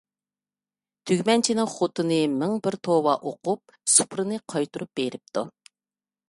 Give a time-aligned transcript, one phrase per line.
[1.09, 5.47] تۈگمەنچىنىڭ خوتۇنى مىڭ بىر توۋا ئوقۇپ، سۇپرىنى قايتۇرۇپ بېرىپتۇ.